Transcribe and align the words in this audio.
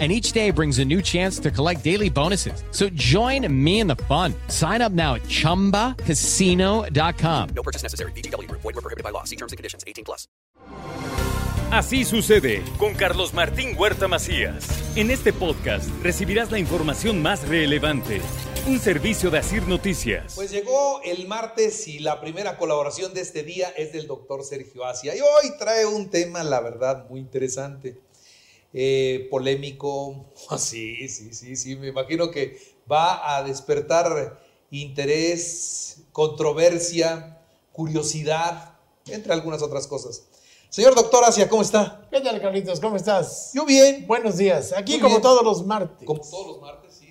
and 0.00 0.10
each 0.10 0.32
day 0.32 0.50
brings 0.50 0.80
a 0.80 0.84
new 0.84 1.00
chance 1.00 1.38
to 1.38 1.52
collect 1.52 1.84
daily 1.84 2.10
bonuses. 2.10 2.64
So 2.72 2.88
join 2.94 3.46
me 3.64 3.78
in 3.78 3.86
the 3.86 3.94
fun. 3.94 4.34
Sign 4.48 4.82
up 4.82 4.90
now 4.90 5.14
at 5.14 5.22
ChumbaCasino.com. 5.22 7.48
No 7.54 7.62
purchase 7.62 7.84
necessary. 7.84 8.10
BGW. 8.12 8.50
Void 8.50 8.64
were 8.64 8.72
prohibited 8.72 9.04
by 9.04 9.10
law. 9.10 9.22
See 9.22 9.36
terms 9.36 9.52
and 9.52 9.56
conditions. 9.56 9.84
18 9.86 10.04
plus. 10.04 10.26
Así 11.70 12.04
sucede 12.04 12.62
con 12.78 12.94
Carlos 12.94 13.32
Martín 13.34 13.76
Huerta 13.76 14.06
Macías. 14.06 14.64
En 14.96 15.10
este 15.10 15.32
podcast 15.32 15.88
recibirás 16.04 16.52
la 16.52 16.60
información 16.60 17.20
más 17.20 17.48
relevante. 17.48 18.20
Un 18.68 18.78
servicio 18.78 19.28
de 19.30 19.38
Asir 19.38 19.66
Noticias. 19.66 20.34
Pues 20.36 20.52
llegó 20.52 21.00
el 21.02 21.26
martes 21.26 21.88
y 21.88 21.98
la 21.98 22.20
primera 22.20 22.58
colaboración 22.58 23.12
de 23.12 23.22
este 23.22 23.42
día 23.42 23.70
es 23.76 23.92
del 23.92 24.06
doctor 24.06 24.44
Sergio 24.44 24.84
Asia. 24.84 25.16
Y 25.16 25.20
hoy 25.20 25.58
trae 25.58 25.84
un 25.84 26.10
tema, 26.10 26.44
la 26.44 26.60
verdad, 26.60 27.08
muy 27.10 27.18
interesante. 27.18 27.96
Eh, 28.74 29.28
polémico. 29.30 30.26
Sí, 30.58 31.08
sí, 31.08 31.32
sí, 31.32 31.56
sí, 31.56 31.76
me 31.76 31.88
imagino 31.88 32.30
que 32.30 32.58
va 32.90 33.36
a 33.36 33.42
despertar 33.44 34.38
interés, 34.70 36.02
controversia, 36.12 37.40
curiosidad, 37.72 38.74
entre 39.06 39.32
algunas 39.32 39.62
otras 39.62 39.86
cosas. 39.86 40.24
Señor 40.68 40.96
doctor 40.96 41.22
Asia, 41.24 41.48
¿cómo 41.48 41.62
está? 41.62 42.08
¿Qué 42.10 42.20
tal, 42.20 42.40
Carlitos? 42.40 42.80
¿Cómo 42.80 42.96
estás? 42.96 43.52
Yo 43.54 43.64
bien. 43.64 44.06
Buenos 44.08 44.36
días. 44.36 44.72
Aquí 44.72 44.94
Muy 44.94 45.00
como 45.02 45.14
bien. 45.14 45.22
todos 45.22 45.44
los 45.44 45.64
martes. 45.64 46.04
Como 46.04 46.20
todos 46.20 46.46
los 46.48 46.60
martes, 46.60 46.94
sí. 46.98 47.03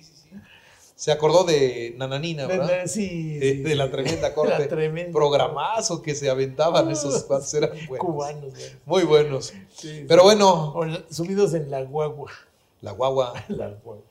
Se 1.04 1.12
acordó 1.12 1.44
de 1.44 1.92
Nananina, 1.98 2.46
¿verdad? 2.46 2.86
sí, 2.86 3.34
De, 3.38 3.56
sí, 3.56 3.62
de 3.62 3.74
la 3.74 3.90
tremenda 3.90 4.32
corte. 4.32 4.58
La 4.58 4.68
tremenda. 4.68 5.12
Programazo 5.12 6.00
que 6.00 6.14
se 6.14 6.30
aventaban 6.30 6.90
esos 6.90 7.24
cuantos 7.24 7.52
eran 7.52 7.72
buenos. 7.86 7.98
Cubanos, 7.98 8.54
güey. 8.54 8.70
Muy 8.86 9.02
buenos. 9.02 9.52
Sí, 9.76 10.06
Pero 10.08 10.22
bueno, 10.22 10.72
O 10.74 10.86
subidos 11.10 11.52
en 11.52 11.70
la 11.70 11.82
guagua. 11.82 12.32
la 12.80 12.92
guagua. 12.92 13.34
La 13.48 13.68
guagua. 13.68 14.02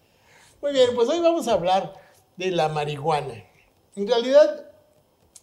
Muy 0.61 0.71
bien, 0.71 0.89
pues 0.93 1.09
hoy 1.09 1.19
vamos 1.19 1.47
a 1.47 1.53
hablar 1.53 1.95
de 2.37 2.51
la 2.51 2.69
marihuana. 2.69 3.43
En 3.95 4.07
realidad, 4.07 4.69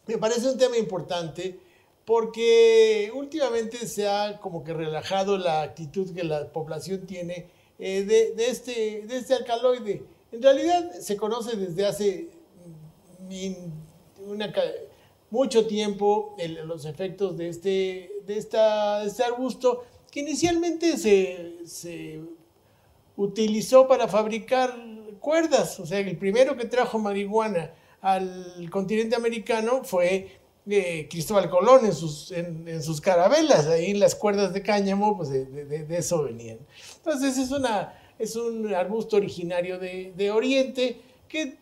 me 0.07 0.19
parece 0.19 0.51
un 0.51 0.57
tema 0.57 0.77
importante 0.77 1.59
porque 2.05 3.11
últimamente 3.13 3.89
se 3.89 4.07
ha 4.07 4.39
como 4.39 4.63
que 4.63 4.73
relajado 4.73 5.37
la 5.37 5.63
actitud 5.63 6.15
que 6.15 6.23
la 6.23 6.47
población 6.53 7.09
tiene 7.09 7.49
eh, 7.81 8.05
de, 8.05 8.35
de 8.37 8.51
este, 8.51 9.03
de 9.05 9.17
este 9.17 9.35
alcaloide. 9.35 10.05
En 10.33 10.43
realidad 10.43 10.93
se 11.01 11.17
conoce 11.17 11.57
desde 11.57 11.87
hace 11.87 12.29
una 14.27 14.53
mucho 15.31 15.67
tiempo 15.67 16.35
el- 16.39 16.67
los 16.67 16.85
efectos 16.85 17.37
de 17.37 17.49
este, 17.49 18.11
de, 18.27 18.37
esta, 18.37 19.01
de 19.01 19.07
este 19.07 19.23
arbusto 19.25 19.85
que 20.11 20.21
inicialmente 20.21 20.97
se, 20.97 21.59
se 21.65 22.21
utilizó 23.17 23.87
para 23.87 24.09
fabricar 24.09 24.75
cuerdas. 25.21 25.79
O 25.79 25.87
sea, 25.87 26.01
el 26.01 26.17
primero 26.19 26.57
que 26.57 26.65
trajo 26.65 26.99
marihuana 26.99 27.73
al 28.01 28.69
continente 28.71 29.15
americano 29.15 29.85
fue 29.85 30.39
eh, 30.69 31.07
Cristóbal 31.09 31.49
Colón 31.51 31.85
en 31.87 31.95
sus, 31.95 32.33
en, 32.33 32.67
en 32.67 32.83
sus 32.83 33.01
carabelas. 33.01 33.67
Ahí 33.67 33.95
las 33.95 34.15
cuerdas 34.17 34.53
de 34.53 34.63
cáñamo, 34.63 35.17
pues 35.17 35.29
de, 35.29 35.45
de- 35.47 35.85
de 35.85 35.97
eso 35.99 36.25
venían. 36.25 36.59
Entonces 36.97 37.39
es, 37.39 37.51
una, 37.53 37.95
es 38.21 38.37
un 38.37 38.73
arbusto 38.75 39.17
originario 39.17 39.79
de, 39.79 40.31
Oriente 40.31 41.01
que, 41.27 41.57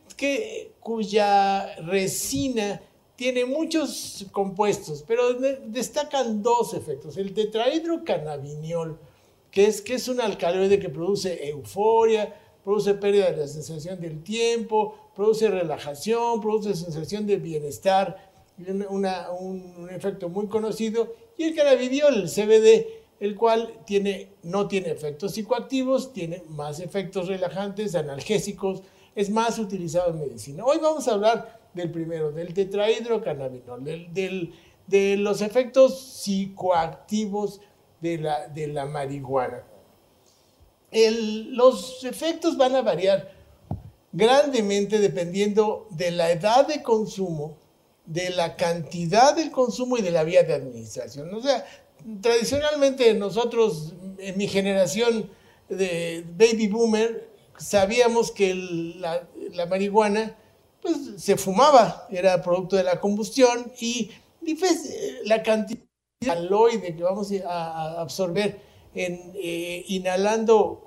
cuya 0.80 1.76
resina 1.82 2.82
tiene 3.14 3.44
muchos 3.44 4.26
compuestos, 4.32 5.04
pero 5.06 5.34
de- 5.34 5.60
destacan 5.66 6.42
dos 6.42 6.74
efectos. 6.74 7.16
El 7.16 7.32
tetrahidrocannabinol, 7.32 8.98
que 9.50 9.66
es, 9.66 9.80
que 9.80 9.94
es 9.94 10.08
un 10.08 10.20
alcaloide 10.20 10.78
que 10.80 10.88
produce 10.88 11.48
euforia, 11.48 12.34
produce 12.64 12.94
pérdida 12.94 13.30
de 13.30 13.36
la 13.38 13.46
sensación 13.48 14.00
del 14.00 14.22
tiempo, 14.22 14.94
produce 15.14 15.48
relajación, 15.48 16.40
produce 16.40 16.74
sensación 16.74 17.26
de 17.26 17.36
bienestar, 17.36 18.30
un 18.58 19.88
efecto 19.90 20.28
muy 20.28 20.48
conocido. 20.48 21.14
Y 21.36 21.44
el 21.44 21.54
cannabidiol, 21.54 22.14
el 22.14 22.28
CBD, 22.28 22.86
el 23.20 23.34
cual 23.34 23.74
no 24.42 24.68
tiene 24.68 24.90
efectos 24.90 25.34
psicoactivos, 25.34 26.12
tiene 26.12 26.44
más 26.48 26.80
efectos 26.80 27.28
relajantes, 27.28 27.94
analgésicos, 27.94 28.82
es 29.14 29.30
más 29.30 29.58
utilizado 29.58 30.10
en 30.10 30.20
medicina. 30.20 30.64
Hoy 30.64 30.78
vamos 30.80 31.08
a 31.08 31.14
hablar 31.14 31.60
del 31.74 31.90
primero, 31.90 32.30
del 32.30 32.54
tetrahidrocannabinol, 32.54 33.84
de 33.84 35.16
los 35.16 35.42
efectos 35.42 35.98
psicoactivos 36.00 37.60
de 38.00 38.68
la, 38.72 38.86
marihuana. 38.86 39.64
Los 40.92 42.04
efectos 42.04 42.56
van 42.56 42.76
a 42.76 42.82
variar 42.82 43.32
grandemente 44.12 44.98
dependiendo 44.98 45.86
de 45.90 46.12
la 46.12 46.30
edad 46.30 46.66
de 46.66 46.82
consumo, 46.82 47.58
de 48.06 48.30
la 48.30 48.56
cantidad 48.56 49.34
del 49.36 49.50
consumo 49.50 49.98
y 49.98 50.02
de 50.02 50.10
la 50.10 50.24
vía 50.24 50.44
de 50.44 50.54
administración. 50.54 51.32
O 51.34 51.42
sea, 51.42 51.66
tradicionalmente 52.20 53.14
nosotros, 53.14 53.94
en 54.18 54.36
mi 54.36 54.48
generación 54.48 55.30
de 55.68 56.24
baby 56.36 56.68
boomer, 56.68 57.28
sabíamos 57.58 58.30
que 58.30 58.54
la, 58.54 59.66
marihuana 59.66 60.36
pues, 60.80 60.96
se 61.18 61.36
fumaba, 61.36 62.06
era 62.10 62.42
producto 62.42 62.76
de 62.76 62.84
la 62.84 63.00
combustión 63.00 63.72
y 63.80 64.10
la 65.24 65.42
cantidad 65.42 65.82
de 66.20 66.30
aloide 66.30 66.96
que 66.96 67.02
vamos 67.02 67.30
a, 67.46 68.00
absorber 68.00 68.60
en, 68.94 69.32
eh, 69.34 69.84
inhalando 69.88 70.84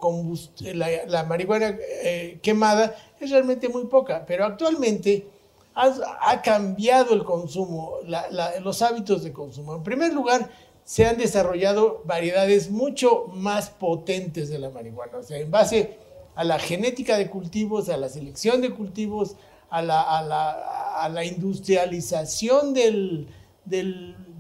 la, 0.73 1.05
la 1.05 1.23
marihuana 1.23 1.77
eh, 2.03 2.39
quemada 2.41 2.95
es 3.19 3.29
realmente 3.29 3.69
muy 3.69 3.85
poca, 3.85 4.25
pero 4.25 4.45
actualmente 4.45 5.27
ha, 5.75 6.41
cambiado 6.41 7.13
el 7.13 7.23
consumo, 7.23 7.93
la- 8.05 8.59
los 8.59 8.81
hábitos 8.81 9.23
de 9.23 9.31
consumo. 9.31 9.75
En 9.75 9.83
primer 9.83 10.13
lugar, 10.13 10.49
se 10.91 11.05
han 11.05 11.17
desarrollado 11.17 12.01
variedades 12.03 12.69
mucho 12.69 13.27
más 13.33 13.69
potentes 13.69 14.49
de 14.49 14.59
la 14.59 14.69
marihuana, 14.71 15.19
o 15.19 15.23
sea, 15.23 15.37
en 15.37 15.49
base 15.49 15.95
a 16.35 16.43
la 16.43 16.59
genética 16.59 17.17
de 17.17 17.29
cultivos, 17.29 17.87
a 17.87 17.95
la 17.95 18.09
selección 18.09 18.59
de 18.59 18.71
cultivos, 18.71 19.37
a 19.69 19.81
la, 19.81 21.23
industrialización 21.23 22.73
de 22.73 23.25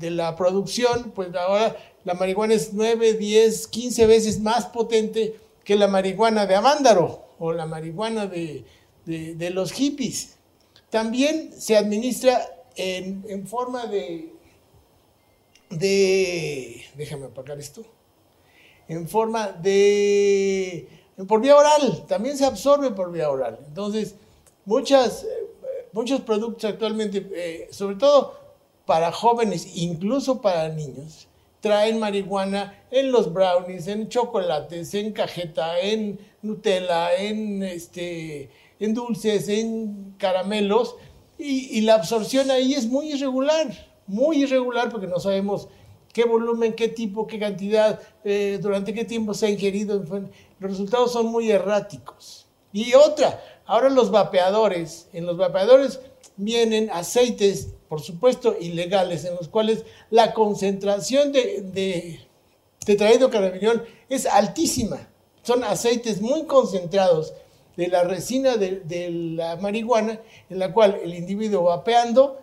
la 0.01 0.35
producción, 0.35 1.13
pues 1.15 1.33
ahora 1.35 1.77
la 2.03 2.15
marihuana 2.15 2.53
es 2.53 2.73
9, 2.73 3.13
10, 3.13 3.67
15 3.67 4.07
veces 4.07 4.41
más 4.41 4.65
potente 4.65 5.39
que 5.63 5.77
la 5.77 5.87
marihuana 5.87 6.47
de 6.47 6.55
Avándaro 6.55 7.27
o 7.39 7.53
la 7.53 7.65
marihuana 7.65 8.27
de, 8.27 8.65
los 9.53 9.71
hippies. 9.71 10.35
También 10.89 11.53
se 11.57 11.77
administra 11.77 12.41
en 12.75 13.47
forma 13.47 13.85
de, 13.85 14.30
de... 15.71 16.83
Déjame 16.95 17.25
apagar 17.25 17.59
esto. 17.59 17.83
En 18.87 19.07
forma 19.07 19.47
de... 19.47 20.87
Por 21.27 21.41
vía 21.41 21.55
oral. 21.55 22.05
También 22.07 22.37
se 22.37 22.45
absorbe 22.45 22.91
por 22.91 23.11
vía 23.11 23.29
oral. 23.29 23.59
Entonces, 23.67 24.15
muchas, 24.65 25.23
eh, 25.23 25.27
muchos 25.93 26.21
productos 26.21 26.65
actualmente, 26.65 27.27
eh, 27.33 27.67
sobre 27.71 27.95
todo 27.95 28.39
para 28.85 29.11
jóvenes, 29.11 29.75
incluso 29.75 30.41
para 30.41 30.69
niños, 30.69 31.27
traen 31.61 31.99
marihuana 31.99 32.83
en 32.89 33.11
los 33.11 33.31
brownies, 33.31 33.87
en 33.87 34.09
chocolates, 34.09 34.93
en 34.95 35.13
cajeta, 35.13 35.79
en 35.79 36.19
Nutella, 36.41 37.15
en, 37.15 37.61
este, 37.63 38.49
en 38.79 38.93
dulces, 38.93 39.47
en 39.47 40.15
caramelos, 40.17 40.95
y, 41.37 41.77
y 41.77 41.81
la 41.81 41.95
absorción 41.95 42.51
ahí 42.51 42.73
es 42.73 42.87
muy 42.87 43.13
irregular, 43.13 43.90
muy 44.07 44.43
irregular 44.43 44.89
porque 44.89 45.07
no 45.07 45.19
sabemos 45.19 45.67
qué 46.13 46.25
volumen, 46.25 46.73
qué 46.73 46.87
tipo, 46.87 47.27
qué 47.27 47.39
cantidad, 47.39 47.99
eh, 48.23 48.59
durante 48.61 48.93
qué 48.93 49.05
tiempo 49.05 49.33
se 49.33 49.45
ha 49.45 49.49
ingerido. 49.49 50.03
Los 50.59 50.71
resultados 50.71 51.13
son 51.13 51.27
muy 51.27 51.51
erráticos. 51.51 52.47
Y 52.73 52.93
otra, 52.93 53.41
ahora 53.65 53.89
los 53.89 54.11
vapeadores, 54.11 55.09
en 55.13 55.25
los 55.25 55.37
vapeadores 55.37 55.99
vienen 56.37 56.89
aceites, 56.91 57.73
por 57.89 58.01
supuesto, 58.01 58.55
ilegales, 58.59 59.25
en 59.25 59.35
los 59.35 59.47
cuales 59.47 59.85
la 60.09 60.33
concentración 60.33 61.31
de, 61.31 61.61
de 61.61 62.19
tetrahidrocannabinol 62.85 63.85
es 64.09 64.25
altísima. 64.25 65.09
Son 65.43 65.63
aceites 65.63 66.21
muy 66.21 66.45
concentrados 66.45 67.33
de 67.75 67.87
la 67.87 68.03
resina 68.03 68.57
de, 68.57 68.81
de 68.81 69.09
la 69.09 69.55
marihuana, 69.57 70.19
en 70.49 70.59
la 70.59 70.73
cual 70.73 70.99
el 71.03 71.13
individuo 71.13 71.63
vapeando 71.63 72.39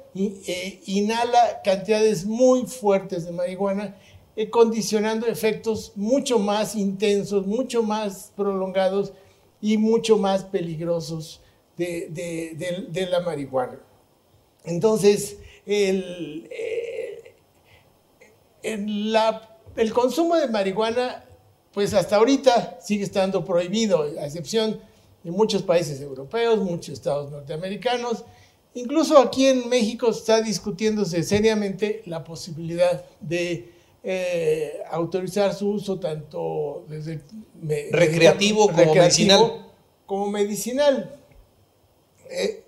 eh, 0.47 0.81
inhala 0.87 1.61
cantidades 1.63 2.25
muy 2.25 2.67
fuertes 2.67 3.25
de 3.25 3.33
marihuana, 3.33 3.97
eh, 4.37 4.51
condicionando 4.51 5.27
efectos 5.27 5.93
mucho 5.95 6.39
más 6.39 6.75
intensos, 6.75 7.47
mucho 7.47 7.83
más 7.83 8.33
prolongados 8.37 9.13
y 9.61 9.77
mucho 9.79 10.19
más 10.19 10.45
peligrosos 10.45 11.41
de, 11.77 13.09
la 13.11 13.21
marihuana. 13.21 13.79
Entonces, 14.65 15.39
el, 15.67 16.49
eh, 16.51 17.35
el 18.63 19.93
consumo 19.93 20.37
de 20.37 20.49
marihuana, 20.49 21.25
pues 21.73 21.95
hasta 21.95 22.17
ahorita 22.17 22.79
sigue 22.81 23.05
estando 23.05 23.45
prohibido, 23.45 24.03
a 24.03 24.27
excepción 24.27 24.81
de 25.23 25.31
muchos 25.31 25.63
países 25.63 26.01
europeos, 26.01 26.59
muchos 26.59 26.95
estados 26.95 27.31
norteamericanos. 27.31 28.25
Incluso 28.75 29.19
aquí 29.19 29.47
en 29.47 29.69
México 29.69 30.11
está 30.11 30.41
discutiéndose 30.41 31.23
seriamente 31.23 32.03
la 32.07 32.23
posibilidad 32.23 33.05
de 33.21 33.73
eh, 34.05 34.79
autorizar 34.91 35.55
su 35.55 35.69
uso 35.71 35.99
tanto 35.99 36.85
desde 36.89 37.21
me- 37.61 37.89
Recreativo 37.91 38.69
como 38.69 38.95
medicinal. 38.95 39.67
Como 40.07 40.31
medicinal. 40.31 41.15
Eh, 42.31 42.63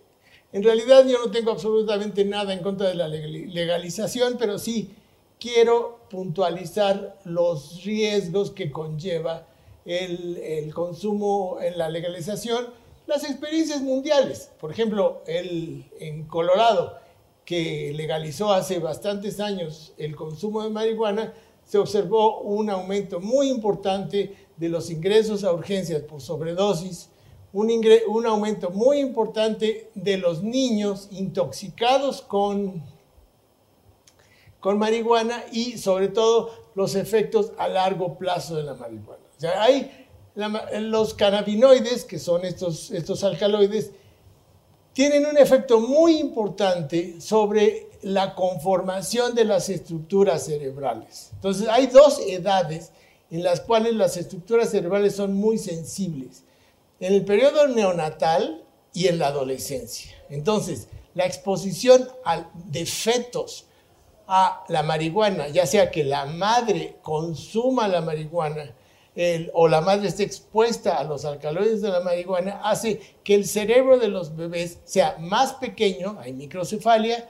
en 0.53 0.63
realidad 0.65 1.07
yo 1.07 1.19
no 1.25 1.31
tengo 1.31 1.53
absolutamente 1.53 2.25
nada 2.25 2.53
en 2.53 2.61
contra 2.61 2.89
de 2.89 2.95
la 2.95 3.07
legali- 3.07 3.47
legalización, 3.47 4.37
pero 4.39 4.59
sí 4.59 4.91
quiero 5.39 6.01
puntualizar 6.11 7.19
los 7.25 7.85
riesgos 7.85 8.51
que 8.51 8.71
conlleva 8.73 9.47
el, 9.85 10.37
el 10.39 10.75
consumo 10.75 11.59
en 11.63 11.79
la 11.79 11.89
legalización, 11.89 12.67
las 13.11 13.25
experiencias 13.25 13.83
mundiales. 13.83 14.53
Por 14.61 14.71
ejemplo, 14.71 15.23
el, 15.27 15.85
en 15.99 16.29
Colorado, 16.29 16.97
que 17.45 17.93
legalizó 17.93 18.53
hace 18.53 18.79
bastantes 18.79 19.41
años 19.41 19.93
el 19.99 20.15
consumo 20.15 20.63
de 20.63 20.71
marihuana, 20.71 21.35
se 21.65 21.79
observó 21.79 22.41
un 22.41 22.71
aumento 22.71 23.19
muy 23.19 23.49
importante 23.51 24.37
de 24.57 24.69
los 24.69 24.91
ingresos 24.91 25.43
a 25.43 25.53
urgencias 25.53 26.03
por 26.03 26.21
sobredosis, 26.21 27.11
un, 27.53 27.69
un 28.07 28.27
aumento 28.27 28.71
muy 28.71 29.01
importante 29.01 29.91
de 29.97 30.17
los 30.17 30.45
niños 30.45 31.09
intoxicados 31.11 32.23
con, 32.23 32.81
con 34.61 34.79
marihuana 34.79 35.45
y 35.51 35.79
sobre 35.79 36.07
todo 36.07 36.51
los 36.77 36.95
efectos 36.95 37.53
a 37.59 37.67
largo 37.67 38.17
plazo 38.17 38.55
de 38.55 38.63
la 38.63 38.75
marihuana. 38.75 39.25
O 39.37 39.41
sea, 39.41 39.61
hay 39.63 40.07
los 40.35 41.15
cannabinoides, 41.15 42.05
que 42.05 42.19
son 42.19 42.45
estos, 42.45 42.91
estos 42.91 43.25
alcaloides, 43.25 43.91
tienen 44.93 45.27
un 45.27 45.39
efecto 45.39 45.81
muy 45.81 46.19
importante 46.19 47.21
sobre 47.21 47.89
la 48.03 48.35
conformación 48.35 49.35
de 49.35 49.45
las 49.45 49.69
estructuras 49.69 50.45
cerebrales. 50.45 51.31
Entonces, 51.35 51.69
hay 51.69 51.87
dos 51.87 52.21
edades 52.27 52.93
en 53.31 53.43
las 53.43 53.61
cuales 53.61 53.95
las 53.95 54.17
estructuras 54.17 54.71
cerebrales 54.71 55.15
son 55.15 55.35
muy 55.35 55.59
sensibles. 55.59 56.43
En 56.99 57.15
el 57.15 57.25
periodo 57.25 57.69
neonatal 57.69 58.65
y 58.93 59.07
en 59.07 59.19
la 59.19 59.29
adolescencia. 59.29 60.13
Entonces, 60.29 60.89
la 61.15 61.27
exposición 61.27 62.09
de 62.67 62.87
fetos 62.87 63.67
a 64.27 64.65
la 64.69 64.83
marihuana, 64.83 65.49
ya 65.49 65.67
sea 65.67 65.91
que 65.91 66.05
la 66.05 66.25
madre 66.27 66.97
consuma 67.03 67.89
la 67.89 68.01
marihuana 68.01 68.75
el- 69.17 69.51
o 69.55 69.69
la 69.69 69.81
madre 69.81 70.09
esté 70.09 70.23
expuesta 70.23 70.97
a 70.97 71.05
los 71.05 71.25
alcaloides 71.25 71.83
de 71.83 71.89
la 71.89 72.01
marihuana, 72.01 72.61
hace 72.63 73.01
que 73.25 73.35
el 73.35 73.47
cerebro 73.47 73.99
de 73.99 74.09
los 74.09 74.37
bebés 74.37 74.79
sea 74.85 75.17
más 75.19 75.55
pequeño, 75.55 76.19
hay 76.21 76.33
microcefalia, 76.33 77.29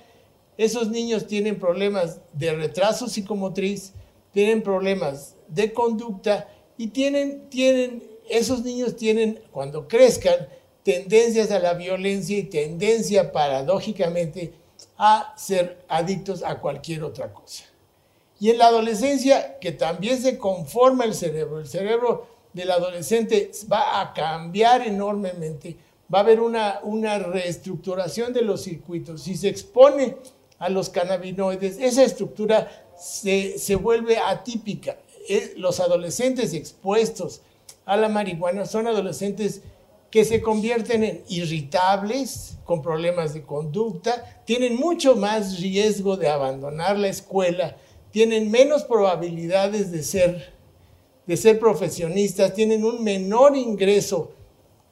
esos 0.59 0.91
niños 0.91 1.27
tienen 1.27 1.59
problemas 1.59 2.21
de 2.35 2.53
retraso 2.53 3.09
psicomotriz, 3.09 3.93
tienen 4.33 4.63
problemas 4.63 5.37
de 5.49 5.73
conducta 5.73 6.49
y 6.77 6.89
tienen, 6.89 7.49
tienen, 7.49 8.05
esos 8.29 8.63
niños 8.63 8.97
tienen, 8.97 9.41
cuando 9.51 9.89
crezcan, 9.89 10.49
tendencias 10.83 11.51
a 11.51 11.59
la 11.59 11.75
violencia 11.75 12.39
y 12.39 12.45
tendencia 12.45 13.33
paradójicamente 13.33 14.53
a 14.97 15.35
ser 15.37 15.83
adictos 15.89 16.43
a 16.43 16.59
cualquier 16.61 17.05
otra 17.05 17.33
cosa. 17.33 17.65
Y 18.41 18.51
en 18.51 18.59
la 18.59 18.69
adolescencia, 18.69 19.59
que 19.59 19.71
también 19.71 20.21
se 20.21 20.39
conforma 20.39 21.05
el 21.05 21.15
cerebro, 21.15 21.61
el 21.61 21.69
cerebro 21.69 22.27
del 22.55 22.71
adolescente 22.71 23.51
va 23.71 24.01
a 24.01 24.15
cambiar 24.15 24.87
enormemente, 24.87 25.77
va 26.13 26.19
a 26.19 26.23
haber 26.23 26.41
una, 26.41 26.81
una 26.83 27.19
reestructuración 27.19 28.33
de 28.33 28.43
los 28.43 28.63
circuitos. 28.63 29.23
Si 29.23 29.37
se 29.37 29.49
expone 29.49 30.17
a 30.59 30.71
los 30.71 30.89
cannabinoides, 30.89 31.79
esa 31.79 32.03
estructura 32.03 32.87
se, 32.99 33.59
se 33.59 33.77
vuelve 33.77 34.17
atípica. 34.19 34.97
Eh, 35.29 35.53
Los 35.57 35.79
adolescentes 35.79 36.55
expuestos 36.55 37.43
a 37.85 37.97
la 37.99 38.09
marihuana 38.09 38.65
son 38.65 38.87
adolescentes 38.87 39.61
que 40.11 40.25
se 40.25 40.41
convierten 40.41 41.05
en 41.05 41.23
irritables, 41.29 42.57
con 42.65 42.83
problemas 42.83 43.33
de 43.33 43.43
conducta, 43.43 44.43
tienen 44.45 44.77
mucho 44.77 45.15
más 45.15 45.61
riesgo 45.61 46.17
de 46.17 46.29
abandonar 46.29 46.99
la 46.99 47.09
escuela, 47.09 47.77
tienen 48.11 48.51
menos 48.51 48.85
probabilidades 48.85 49.91
de 49.93 50.03
ser, 50.03 50.53
de 51.27 51.37
ser 51.37 51.59
profesionistas, 51.59 52.55
tienen 52.55 52.85
un 52.85 53.03
menor 53.03 53.57
ingreso 53.57 54.33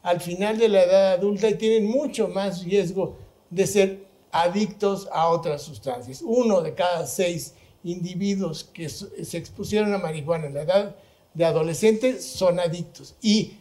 al 0.03 0.21
final 0.21 0.59
de 0.59 0.69
la 0.69 0.85
edad 0.85 1.13
adulta 1.13 1.49
y 1.49 1.55
tienen 1.55 1.87
mucho 1.87 2.29
más 2.29 2.65
riesgo 2.65 3.17
de 3.51 3.67
ser 3.67 4.07
adictos 4.31 5.09
a 5.13 5.29
otras 5.29 5.63
sustancias. 5.63 6.23
Uno 6.23 6.61
de 6.61 6.75
cada 6.75 7.07
seis 7.07 7.55
individuos 7.85 8.65
que 8.65 8.89
se 8.89 9.39
expusieron 9.39 9.93
a 9.95 9.99
marihuana 9.99 10.47
en 10.47 10.55
la 10.55 10.63
edad 10.63 10.97
de 11.35 11.45
adolescente 11.45 12.21
son 12.21 12.61
adictos. 12.61 13.15
Y 13.21 13.59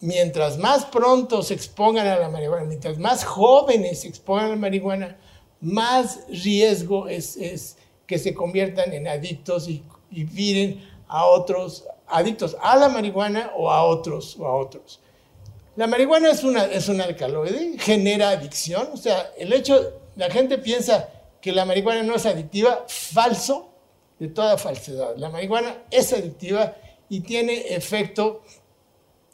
mientras 0.00 0.58
más 0.58 0.84
pronto 0.86 1.42
se 1.42 1.54
expongan 1.54 2.06
a 2.06 2.18
la 2.18 2.28
marihuana, 2.28 2.64
mientras 2.64 2.98
más 2.98 3.24
jóvenes 3.24 4.00
se 4.00 4.08
expongan 4.08 4.46
a 4.46 4.50
la 4.50 4.56
marihuana, 4.56 5.16
más 5.60 6.20
riesgo 6.28 7.08
es, 7.08 7.36
es 7.36 7.76
que 8.08 8.18
se 8.18 8.34
conviertan 8.34 8.92
en 8.92 9.06
adictos 9.06 9.68
y, 9.68 9.84
y 10.10 10.24
viren 10.24 10.84
a 11.06 11.26
otros 11.26 11.84
adictos 12.08 12.56
a 12.60 12.74
la 12.76 12.88
marihuana 12.88 13.52
o 13.56 13.70
a 13.70 13.84
otros 13.84 14.34
o 14.38 14.46
a 14.46 14.56
otros. 14.56 14.98
La 15.76 15.86
marihuana 15.86 16.30
es, 16.30 16.42
una, 16.42 16.64
es 16.64 16.88
un 16.88 17.00
alcaloide, 17.00 17.78
genera 17.78 18.30
adicción. 18.30 18.88
O 18.92 18.96
sea, 18.96 19.30
el 19.38 19.52
hecho, 19.52 20.00
la 20.16 20.28
gente 20.30 20.58
piensa 20.58 21.08
que 21.40 21.52
la 21.52 21.64
marihuana 21.64 22.02
no 22.02 22.16
es 22.16 22.26
adictiva, 22.26 22.84
falso, 22.88 23.68
de 24.18 24.26
toda 24.28 24.58
falsedad. 24.58 25.14
La 25.16 25.28
marihuana 25.28 25.84
es 25.90 26.12
adictiva 26.12 26.74
y 27.08 27.20
tiene 27.20 27.74
efecto 27.74 28.42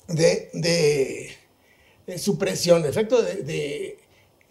de, 0.09 0.51
de- 0.53 2.19
supresión, 2.19 2.85
efecto 2.85 3.23
de- 3.23 3.97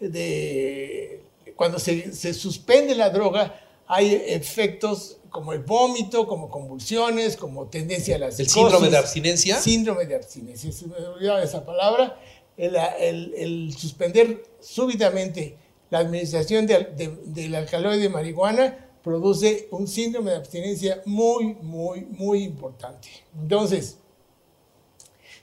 de- 0.00 1.20
cuando 1.54 1.78
se, 1.78 2.12
se 2.12 2.34
suspende 2.34 2.96
la 2.96 3.10
droga, 3.10 3.60
hay 3.86 4.14
efectos 4.26 5.18
como 5.30 5.52
el 5.52 5.60
vómito, 5.60 6.26
como 6.26 6.48
convulsiones, 6.48 7.36
como 7.36 7.66
tendencia 7.68 8.16
a 8.16 8.18
la 8.20 8.26
¿El 8.26 8.32
psicosis. 8.32 8.52
síndrome 8.54 8.88
de 8.90 8.96
abstinencia? 8.96 9.56
Síndrome 9.60 10.06
de 10.06 10.14
abstinencia, 10.14 10.70
se 10.72 10.86
me 10.86 10.94
olvidaba 10.96 11.42
esa 11.42 11.64
palabra. 11.64 12.18
El, 12.56 12.76
el- 13.00 13.34
el 13.36 13.74
suspender 13.76 14.44
súbitamente 14.60 15.58
la 15.90 15.98
administración 15.98 16.66
de- 16.66 16.84
de- 16.84 17.18
del 17.26 17.54
alcaloide 17.56 18.00
de 18.02 18.08
marihuana 18.08 18.88
produce 19.02 19.66
un 19.72 19.86
síndrome 19.88 20.30
de 20.30 20.36
abstinencia 20.36 21.02
muy, 21.04 21.54
muy, 21.54 22.02
muy 22.06 22.42
importante. 22.44 23.08
Entonces, 23.36 23.98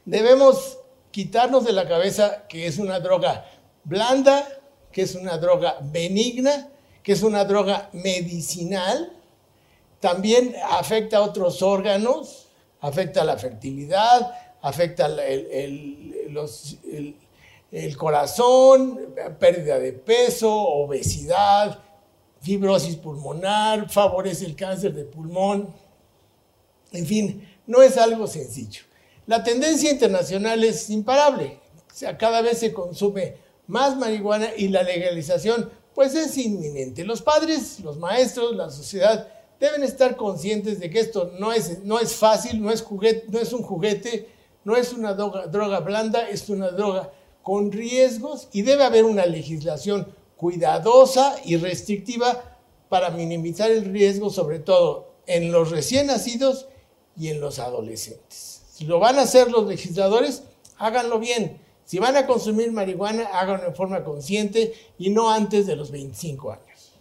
debemos 0.05 0.79
quitarnos 1.11 1.65
de 1.65 1.73
la 1.73 1.87
cabeza 1.87 2.47
que 2.47 2.65
es 2.65 2.77
una 2.77 2.99
droga 2.99 3.45
blanda, 3.83 4.47
que 4.91 5.01
es 5.03 5.15
una 5.15 5.37
droga 5.37 5.77
benigna, 5.81 6.69
que 7.03 7.13
es 7.13 7.23
una 7.23 7.45
droga 7.45 7.89
medicinal, 7.93 9.11
también 9.99 10.55
afecta 10.69 11.17
a 11.17 11.21
otros 11.21 11.61
órganos, 11.61 12.47
afecta 12.79 13.23
la 13.23 13.37
fertilidad, 13.37 14.33
afecta 14.61 15.05
el, 15.07 15.19
el- 15.19 17.15
el 17.71 17.95
corazón, 17.95 18.99
pérdida 19.39 19.79
de 19.79 19.93
peso, 19.93 20.53
obesidad, 20.53 21.79
fibrosis 22.41 22.97
pulmonar, 22.97 23.89
favorece 23.89 24.45
el 24.45 24.55
cáncer 24.57 24.93
de 24.93 25.05
pulmón. 25.05 25.73
En 26.91 27.05
fin, 27.05 27.47
no 27.67 27.81
es 27.81 27.97
algo 27.97 28.27
sencillo. 28.27 28.81
La 29.25 29.41
tendencia 29.43 29.89
internacional 29.89 30.61
es 30.65 30.89
imparable. 30.89 31.59
O 31.89 31.93
sea, 31.95 32.17
cada 32.17 32.41
vez 32.41 32.57
se 32.57 32.73
consume 32.73 33.35
más 33.67 33.95
marihuana 33.95 34.49
y 34.57 34.67
la 34.67 34.83
legalización 34.83 35.69
pues 35.93 36.15
es 36.15 36.37
inminente. 36.37 37.03
Los 37.03 37.21
padres, 37.21 37.79
los 37.81 37.97
maestros, 37.97 38.55
la 38.55 38.69
sociedad 38.69 39.27
deben 39.59 39.83
estar 39.83 40.15
conscientes 40.15 40.79
de 40.79 40.89
que 40.89 40.99
esto 40.99 41.31
no 41.39 41.51
es, 41.53 41.83
no 41.83 41.99
es 41.99 42.15
fácil, 42.15 42.61
no 42.61 42.71
es, 42.71 42.81
juguete, 42.81 43.25
no 43.29 43.39
es 43.39 43.53
un 43.53 43.61
juguete, 43.61 44.27
no 44.63 44.75
es 44.75 44.93
una 44.93 45.13
droga, 45.13 45.47
droga 45.47 45.79
blanda, 45.79 46.27
es 46.29 46.49
una 46.49 46.69
droga 46.69 47.11
con 47.43 47.71
riesgos 47.71 48.47
y 48.51 48.61
debe 48.63 48.83
haber 48.83 49.05
una 49.05 49.25
legislación 49.25 50.07
cuidadosa 50.35 51.35
y 51.45 51.57
restrictiva 51.57 52.57
para 52.89 53.11
minimizar 53.11 53.69
el 53.71 53.85
riesgo, 53.85 54.29
sobre 54.29 54.59
todo 54.59 55.13
en 55.27 55.51
los 55.51 55.69
recién 55.69 56.07
nacidos 56.07 56.67
y 57.15 57.29
en 57.29 57.39
los 57.39 57.59
adolescentes. 57.59 58.63
Si 58.71 58.85
lo 58.85 58.99
van 58.99 59.19
a 59.19 59.23
hacer 59.23 59.51
los 59.51 59.67
legisladores, 59.67 60.43
háganlo 60.77 61.19
bien. 61.19 61.60
Si 61.91 61.99
van 61.99 62.15
a 62.15 62.25
consumir 62.25 62.71
marihuana, 62.71 63.25
háganlo 63.33 63.65
de 63.65 63.75
forma 63.75 64.01
consciente 64.05 64.73
y 64.97 65.09
no 65.09 65.29
antes 65.29 65.67
de 65.67 65.75
los 65.75 65.91
25 65.91 66.53
años. 66.53 66.93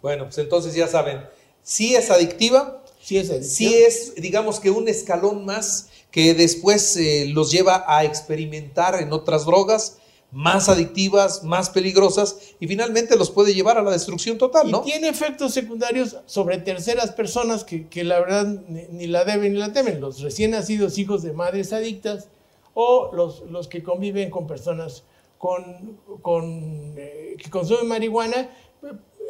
Bueno, 0.00 0.24
pues 0.24 0.38
entonces 0.38 0.72
ya 0.72 0.88
saben, 0.88 1.20
sí 1.62 1.94
es 1.94 2.10
adictiva, 2.10 2.82
Sí 3.02 3.18
es 3.18 3.54
sí 3.54 3.74
es, 3.74 4.14
digamos 4.14 4.58
que 4.58 4.70
un 4.70 4.88
escalón 4.88 5.44
más 5.44 5.90
que 6.10 6.32
después 6.32 6.96
eh, 6.96 7.26
los 7.28 7.50
lleva 7.50 7.84
a 7.86 8.02
experimentar 8.04 9.02
en 9.02 9.12
otras 9.12 9.44
drogas 9.44 9.98
más 10.32 10.70
adictivas, 10.70 11.44
más 11.44 11.68
peligrosas 11.68 12.36
y 12.60 12.66
finalmente 12.66 13.18
los 13.18 13.30
puede 13.30 13.52
llevar 13.52 13.76
a 13.76 13.82
la 13.82 13.90
destrucción 13.90 14.38
total, 14.38 14.68
Y 14.68 14.72
¿no? 14.72 14.80
tiene 14.80 15.08
efectos 15.08 15.52
secundarios 15.52 16.16
sobre 16.24 16.56
terceras 16.56 17.12
personas 17.12 17.62
que, 17.62 17.88
que 17.88 18.04
la 18.04 18.20
verdad 18.20 18.46
ni, 18.46 18.84
ni 18.90 19.06
la 19.06 19.26
deben 19.26 19.52
ni 19.52 19.58
la 19.58 19.74
temen. 19.74 20.00
Los 20.00 20.22
recién 20.22 20.52
nacidos 20.52 20.96
hijos 20.96 21.22
de 21.22 21.34
madres 21.34 21.74
adictas 21.74 22.28
o 22.74 23.10
los, 23.12 23.42
los 23.50 23.68
que 23.68 23.82
conviven 23.82 24.30
con 24.30 24.46
personas 24.46 25.04
con, 25.38 25.98
con, 26.20 26.94
eh, 26.96 27.36
que 27.42 27.48
consumen 27.50 27.88
marihuana. 27.88 28.50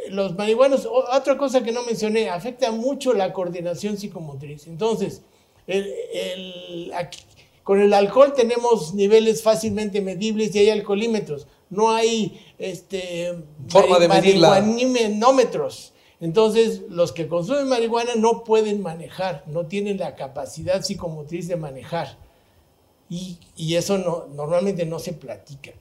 Los 0.09 0.35
marihuanos, 0.37 0.87
otra 0.87 1.37
cosa 1.37 1.63
que 1.63 1.73
no 1.73 1.83
mencioné, 1.85 2.31
afecta 2.31 2.71
mucho 2.73 3.13
la 3.13 3.33
coordinación 3.33 3.97
psicomotriz. 3.99 4.67
Entonces, 4.67 5.23
el- 5.67 5.93
el- 6.13 6.93
aquí- 6.95 7.23
con 7.63 7.81
el 7.81 7.93
alcohol 7.93 8.33
tenemos 8.35 8.95
niveles 8.95 9.43
fácilmente 9.43 10.01
medibles 10.01 10.55
y 10.55 10.61
hay 10.61 10.71
alcoholímetros. 10.71 11.47
No 11.69 11.91
hay 11.91 12.41
este, 12.59 13.33
Forma 13.69 13.99
de 14.01 14.09
medirla. 14.09 14.49
Entonces, 16.21 16.83
los 16.89 17.13
que 17.13 17.29
consumen 17.29 17.69
marihuana 17.69 18.15
no 18.17 18.43
pueden 18.45 18.83
manejar, 18.83 19.45
no 19.47 19.67
tienen 19.67 19.99
la 19.99 20.17
capacidad 20.17 20.83
psicomotriz 20.83 21.47
de 21.47 21.57
manejar. 21.57 22.19
Y, 23.11 23.39
y 23.57 23.75
eso 23.75 23.99
no, 23.99 24.27
normalmente 24.33 24.87
no 24.87 24.99
se 24.99 25.13
platica. 25.13 25.73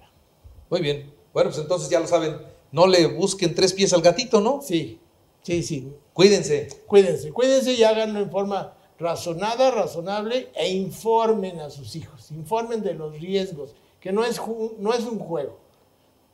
Muy 0.70 0.82
bien. 0.82 1.14
Bueno, 1.32 1.52
pues 1.52 1.62
entonces 1.62 1.90
ya 1.90 2.00
lo 2.00 2.08
saben, 2.08 2.38
no 2.72 2.88
le 2.88 3.06
busquen 3.06 3.54
tres 3.56 3.74
pies 3.74 3.94
al 3.94 4.02
gatito, 4.02 4.42
¿no? 4.42 4.62
Sí, 4.62 5.00
sí, 5.44 5.64
sí. 5.64 5.94
Cuídense. 6.14 6.68
Cuídense, 6.88 7.32
cuídense 7.32 7.74
y 7.74 7.84
háganlo 7.84 8.20
en 8.20 8.32
forma 8.32 8.74
razonada, 8.98 9.72
razonable 9.72 10.50
e 10.56 10.70
informen 10.70 11.60
a 11.60 11.70
sus 11.70 11.96
hijos. 11.96 12.32
Informen 12.32 12.82
de 12.82 12.96
los 12.96 13.14
riesgos, 13.20 13.76
que 14.00 14.12
no 14.12 14.26
es, 14.26 14.42
no 14.80 14.94
es 14.94 15.06
un 15.06 15.20
juego. 15.20 15.58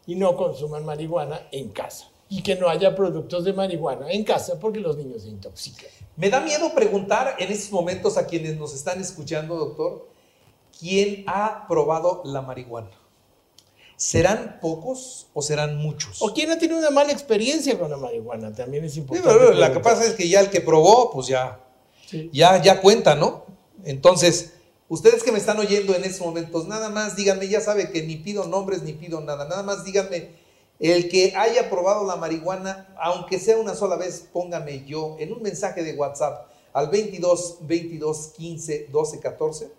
Y 0.08 0.16
no 0.16 0.36
consuman 0.38 0.86
marihuana 0.86 1.48
en 1.52 1.70
casa. 1.70 2.10
Y 2.30 2.42
que 2.42 2.56
no 2.56 2.70
haya 2.70 2.96
productos 2.96 3.44
de 3.44 3.54
marihuana 3.54 4.12
en 4.12 4.24
casa 4.24 4.60
porque 4.60 4.80
los 4.80 4.98
niños 4.98 5.24
se 5.24 5.30
intoxican. 5.30 5.90
Me 6.16 6.30
da 6.30 6.42
miedo 6.42 6.74
preguntar 6.74 7.36
en 7.38 7.52
estos 7.52 7.72
momentos 7.72 8.18
a 8.18 8.25
quienes 8.25 8.58
nos 8.58 8.74
están 8.74 9.00
escuchando, 9.02 9.56
doctor, 9.56 10.08
¿quién 10.79 11.24
ha 11.27 11.65
probado 11.67 12.22
la 12.25 12.41
marihuana? 12.41 12.91
¿Serán 13.98 14.60
pocos 14.62 15.27
o 15.34 15.41
serán 15.41 15.77
muchos? 15.77 16.22
O 16.22 16.34
quien 16.34 16.51
ha 16.51 16.58
tenido 16.60 16.77
una 16.79 16.89
mala 16.89 17.13
experiencia 17.13 17.79
con 17.79 17.89
la 17.89 17.98
marihuana, 17.98 18.53
también 18.53 18.84
es 18.84 18.94
Sí, 18.94 19.00
importante. 19.00 19.29
pero 19.39 19.53
la 19.53 19.72
que 19.72 19.79
pasa 19.79 20.03
es 20.05 20.13
que 20.15 20.27
ya 20.27 20.41
el 20.41 20.50
que 20.50 20.60
probó, 20.60 21.12
pues 21.12 21.27
ya, 21.27 21.62
Sí. 22.10 22.29
ya, 22.34 22.62
ya 22.62 22.82
cuenta, 22.82 23.15
¿no? 23.15 23.46
Entonces, 23.86 24.51
ustedes 24.89 25.24
que 25.24 25.32
me 25.32 25.38
están 25.38 25.60
oyendo 25.60 25.96
en 25.96 26.03
estos 26.03 26.25
momentos, 26.27 26.67
nada 26.67 26.89
más 26.89 27.15
díganme, 27.15 27.48
ya 27.48 27.62
sabe 27.62 27.89
que 27.91 28.03
ni 28.03 28.17
pido 28.17 28.46
nombres 28.46 28.84
ni 28.84 28.91
pido 28.94 29.22
nada, 29.22 29.48
nada 29.48 29.63
más 29.63 29.86
díganme, 29.86 30.32
el 30.79 31.08
que 31.08 31.34
haya 31.38 31.70
probado 31.70 32.05
la 32.05 32.17
marihuana, 32.17 32.94
aunque 33.01 33.39
sea 33.39 33.55
una 33.58 33.75
sola 33.75 33.96
vez, 33.96 34.27
póngame 34.34 34.84
yo 34.86 35.15
en 35.20 35.32
un 35.32 35.41
mensaje 35.41 35.84
de 35.84 35.94
WhatsApp 35.96 36.50
al 36.74 36.89
22 36.89 37.60
22 37.62 38.34
15 38.36 38.89
12 38.91 39.20
14 39.22 39.72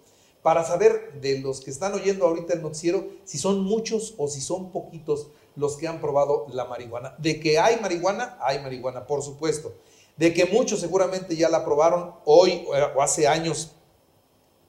para 0.47 0.65
saber 0.65 1.21
de 1.21 1.41
los 1.41 1.61
que 1.61 1.73
están 1.73 1.93
oyendo 1.95 2.25
ahorita 2.25 2.55
el 2.55 2.63
noticiero 2.63 3.09
si 3.25 3.37
son 3.37 3.65
muchos 3.65 4.15
o 4.17 4.29
si 4.29 4.41
son 4.41 4.71
poquitos 4.71 5.27
los 5.57 5.77
que 5.77 5.89
han 5.89 6.01
probado 6.01 6.47
la 6.53 6.67
marihuana. 6.67 7.17
De 7.19 7.41
que 7.41 7.59
hay 7.59 7.81
marihuana, 7.81 8.39
hay 8.41 8.61
marihuana, 8.61 9.09
por 9.09 9.25
supuesto. 9.25 9.75
De 10.17 10.33
que 10.33 10.45
muchos 10.45 10.79
seguramente 10.79 11.35
ya 11.35 11.49
la 11.49 11.65
probaron 11.65 12.15
hoy 12.25 12.65
o 12.95 13.03
hace 13.03 13.27
años, 13.27 13.73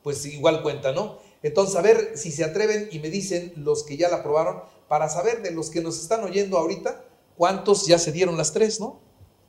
pues 0.02 0.26
igual 0.26 0.64
cuenta, 0.64 0.94
¿no? 0.94 1.20
Entonces, 1.44 1.76
a 1.76 1.84
ver 1.84 2.14
si 2.18 2.32
se 2.32 2.44
atreven 2.44 2.90
y 2.92 2.98
me 2.98 3.12
dicen 3.12 3.54
los 3.58 3.84
que 3.84 3.98
ya 3.98 4.10
la 4.10 4.24
probaron, 4.24 4.64
para 4.88 5.10
saber 5.10 5.44
de 5.44 5.52
los 5.52 5.70
que 5.70 5.82
nos 5.82 6.02
están 6.02 6.24
oyendo 6.24 6.58
ahorita, 6.58 7.06
cuántos 7.38 7.86
ya 7.86 8.00
se 8.00 8.12
dieron 8.12 8.36
las 8.36 8.52
tres, 8.52 8.80
¿no? 8.80 9.00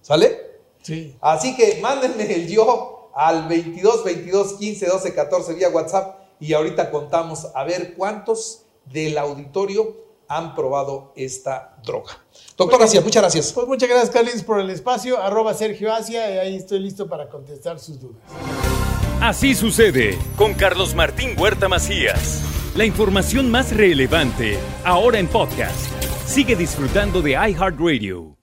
¿Sale? 0.03 0.59
Sí. 0.83 1.17
Así 1.23 1.57
que 1.57 1.79
mándenme 1.81 2.31
el 2.35 2.49
yo 2.49 2.98
al 3.19 3.49
22 3.49 4.05
22 4.05 4.53
15 4.55 4.87
12 4.87 5.15
14 5.15 5.55
vía 5.55 5.69
WhatsApp 5.71 6.21
y 6.39 6.53
ahorita 6.53 6.93
contamos 6.93 7.49
a 7.53 7.65
ver 7.65 7.95
cuántos 7.97 8.63
del 8.85 9.19
auditorio 9.19 9.97
han 10.29 10.55
probado 10.55 11.13
esta 11.17 11.77
droga. 11.85 12.25
Doctor 12.57 12.79
García, 12.79 13.01
muchas 13.01 13.23
gracias. 13.23 13.53
Pues 13.53 13.67
muchas 13.67 13.89
gracias, 13.89 14.11
Carlos, 14.11 14.43
por 14.45 14.61
el 14.61 14.71
espacio. 14.71 15.21
Arroba 15.21 15.53
Sergio 15.55 15.93
Asia, 15.93 16.31
y 16.33 16.39
ahí 16.39 16.57
estoy 16.57 16.79
listo 16.79 17.09
para 17.09 17.29
contestar 17.29 17.81
sus 17.81 17.99
dudas. 17.99 18.23
Así 19.21 19.57
sucede 19.57 20.17
con 20.37 20.55
Carlos 20.55 20.95
Martín 20.95 21.35
Huerta 21.37 21.69
Macías. 21.69 22.43
La 22.77 22.85
información 22.85 23.51
más 23.51 23.75
relevante 23.75 24.59
ahora 24.85 25.19
en 25.19 25.27
podcast. 25.27 25.91
Sigue 26.25 26.55
disfrutando 26.55 27.21
de 27.21 27.33
iHeartRadio. 27.33 28.38